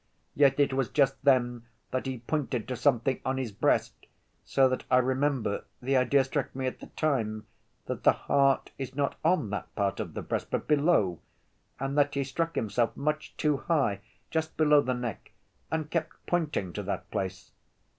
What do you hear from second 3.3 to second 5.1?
his breast, so that I